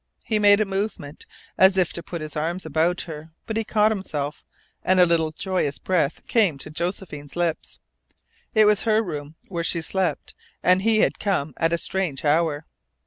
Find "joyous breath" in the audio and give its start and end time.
5.31-6.25